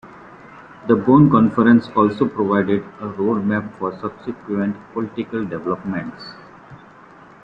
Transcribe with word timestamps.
The 0.87 0.95
Bonn 0.95 1.29
Conference 1.29 1.87
also 1.95 2.27
provided 2.27 2.81
a 3.01 3.07
roadmap 3.13 3.71
for 3.77 3.95
subsequent 3.99 4.75
political 4.95 5.45
developments. 5.45 6.23